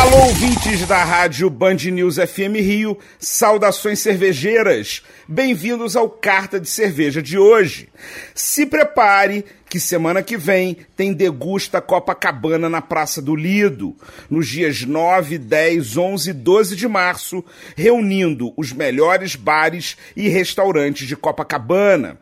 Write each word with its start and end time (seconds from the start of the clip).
Alô, 0.00 0.26
ouvintes 0.26 0.86
da 0.86 1.04
rádio 1.04 1.48
Band 1.48 1.76
News 1.76 2.16
FM 2.16 2.56
Rio, 2.56 2.98
saudações 3.18 4.00
cervejeiras. 4.00 5.02
Bem-vindos 5.28 5.94
ao 5.96 6.08
Carta 6.08 6.58
de 6.58 6.68
Cerveja 6.68 7.22
de 7.22 7.38
hoje. 7.38 7.88
Se 8.34 8.66
prepare 8.66 9.44
que 9.68 9.78
semana 9.78 10.22
que 10.22 10.36
vem 10.36 10.76
tem 10.96 11.12
Degusta 11.12 11.80
Copacabana 11.80 12.68
na 12.68 12.82
Praça 12.82 13.22
do 13.22 13.34
Lido, 13.34 13.96
nos 14.28 14.48
dias 14.48 14.82
9, 14.82 15.38
10, 15.38 15.96
11 15.96 16.30
e 16.30 16.32
12 16.32 16.76
de 16.76 16.88
março, 16.88 17.44
reunindo 17.76 18.52
os 18.56 18.72
melhores 18.72 19.34
bares 19.36 19.96
e 20.16 20.28
restaurantes 20.28 21.08
de 21.08 21.16
Copacabana, 21.16 22.18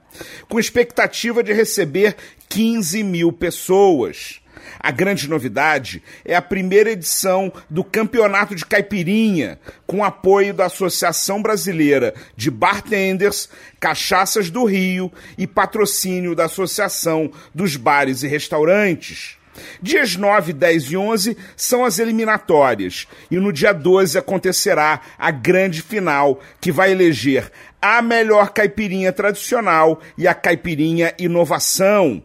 com 0.49 0.61
expectativa 0.61 1.43
de 1.43 1.53
receber 1.53 2.17
15 2.49 3.03
mil 3.03 3.33
pessoas. 3.33 4.41
A 4.79 4.91
grande 4.91 5.29
novidade 5.29 6.03
é 6.25 6.35
a 6.35 6.43
primeira 6.43 6.91
edição 6.91 7.53
do 7.69 7.83
Campeonato 7.83 8.55
de 8.55 8.65
Caipirinha, 8.67 9.59
com 9.87 10.05
apoio 10.05 10.55
da 10.55 10.67
Associação 10.67 11.43
Brasileira 11.43 12.15
de 12.37 12.51
Bartenders, 12.51 13.49
Cachaças 13.79 14.51
do 14.51 14.65
Rio 14.65 15.13
e 15.37 15.47
patrocínio 15.47 16.35
da 16.35 16.45
Associação 16.45 17.33
dos 17.55 17.77
Bares 17.77 18.23
e 18.23 18.29
Restaurantes. 18.29 19.40
Dias 19.83 20.17
9, 20.17 20.53
10 20.53 20.85
e 20.85 20.97
11 20.97 21.37
são 21.57 21.85
as 21.85 21.99
eliminatórias 21.99 23.07
e 23.31 23.37
no 23.39 23.53
dia 23.53 23.73
12 23.73 24.17
acontecerá 24.19 25.01
a 25.19 25.31
grande 25.31 25.83
final 25.83 26.41
que 26.61 26.71
vai 26.71 26.93
eleger 26.93 27.51
a 27.81 28.03
melhor 28.03 28.51
caipirinha 28.51 29.13
tradicional 29.13 30.01
e 30.17 30.29
a 30.29 30.35
caipirinha 30.35 31.15
inovação. 31.19 32.23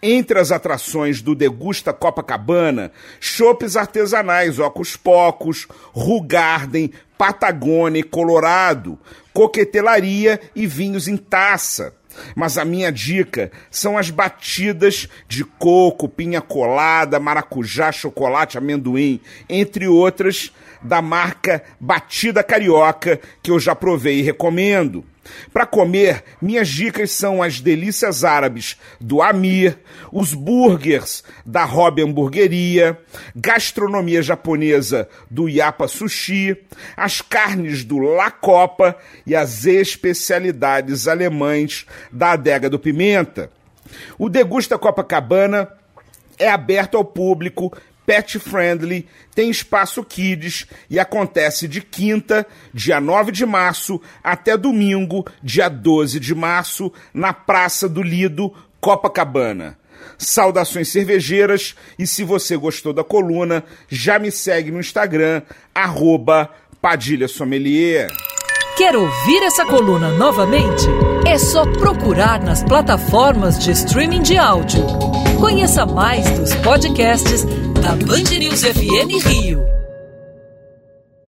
Entre 0.00 0.38
as 0.38 0.52
atrações 0.52 1.20
do 1.20 1.34
Degusta 1.34 1.92
Copacabana, 1.92 2.92
chopes 3.18 3.76
artesanais 3.76 4.60
Ocos 4.60 4.96
Pocos, 4.96 5.66
Rugarden, 5.92 6.92
Patagônia 7.18 7.98
e 7.98 8.04
Colorado, 8.04 8.98
coquetelaria 9.32 10.40
e 10.54 10.66
vinhos 10.66 11.08
em 11.08 11.16
taça. 11.16 11.94
Mas 12.34 12.58
a 12.58 12.64
minha 12.64 12.90
dica 12.90 13.50
são 13.70 13.96
as 13.98 14.10
batidas 14.10 15.08
de 15.28 15.44
coco, 15.44 16.08
pinha 16.08 16.40
colada, 16.40 17.20
maracujá, 17.20 17.90
chocolate, 17.92 18.58
amendoim, 18.58 19.20
entre 19.48 19.88
outras, 19.88 20.52
da 20.82 21.02
marca 21.02 21.62
Batida 21.80 22.42
Carioca, 22.42 23.20
que 23.42 23.50
eu 23.50 23.58
já 23.58 23.74
provei 23.74 24.20
e 24.20 24.22
recomendo. 24.22 25.04
Para 25.52 25.66
comer, 25.66 26.24
minhas 26.40 26.68
dicas 26.68 27.10
são 27.10 27.42
as 27.42 27.60
delícias 27.60 28.24
árabes 28.24 28.76
do 29.00 29.22
Amir, 29.22 29.78
os 30.12 30.34
burgers 30.34 31.24
da 31.44 31.64
Hobby 31.64 32.02
Hamburgueria, 32.02 32.98
gastronomia 33.34 34.22
japonesa 34.22 35.08
do 35.30 35.48
Yapa 35.48 35.88
Sushi, 35.88 36.56
as 36.96 37.20
carnes 37.20 37.84
do 37.84 37.98
La 37.98 38.30
Copa 38.30 38.96
e 39.26 39.34
as 39.34 39.64
especialidades 39.64 41.08
alemães 41.08 41.86
da 42.12 42.32
Adega 42.32 42.68
do 42.68 42.78
Pimenta. 42.78 43.50
O 44.18 44.28
Degusta 44.28 44.78
Copacabana 44.78 45.68
é 46.38 46.48
aberto 46.48 46.96
ao 46.96 47.04
público 47.04 47.72
pet 48.06 48.38
friendly, 48.38 49.06
tem 49.34 49.50
espaço 49.50 50.02
kids 50.04 50.66
e 50.88 50.98
acontece 50.98 51.66
de 51.66 51.82
quinta, 51.82 52.46
dia 52.72 53.00
9 53.00 53.32
de 53.32 53.44
março, 53.44 54.00
até 54.22 54.56
domingo, 54.56 55.26
dia 55.42 55.68
12 55.68 56.20
de 56.20 56.34
março, 56.34 56.92
na 57.12 57.32
Praça 57.32 57.88
do 57.88 58.02
Lido, 58.02 58.54
Copacabana. 58.80 59.76
Saudações 60.16 60.88
cervejeiras 60.88 61.74
e 61.98 62.06
se 62.06 62.22
você 62.22 62.56
gostou 62.56 62.92
da 62.92 63.02
coluna, 63.02 63.64
já 63.88 64.18
me 64.18 64.30
segue 64.30 64.70
no 64.70 64.80
Instagram, 64.80 65.42
arroba 65.74 66.48
Padilha 66.80 67.26
Sommelier. 67.26 68.08
Quer 68.76 68.94
ouvir 68.94 69.42
essa 69.42 69.64
coluna 69.64 70.10
novamente? 70.10 70.84
É 71.26 71.38
só 71.38 71.64
procurar 71.64 72.40
nas 72.42 72.62
plataformas 72.62 73.58
de 73.58 73.72
streaming 73.72 74.22
de 74.22 74.36
áudio. 74.36 74.84
Conheça 75.40 75.84
mais 75.84 76.28
dos 76.38 76.54
podcasts 76.56 77.44
da 77.86 77.94
Band 77.94 78.30
News 78.38 78.64
FM 78.64 79.08
Rio. 79.28 79.85